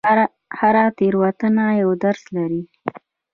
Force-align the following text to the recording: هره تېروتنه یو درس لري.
هره 0.59 0.85
تېروتنه 0.97 1.65
یو 1.81 1.89
درس 2.03 2.23
لري. 2.35 2.61